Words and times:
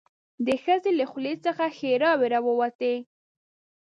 د 0.45 0.47
ښځې 0.63 0.91
له 0.99 1.05
خولې 1.11 1.33
څخه 1.45 1.63
ښيراوې 1.77 2.27
راووتې. 2.33 2.95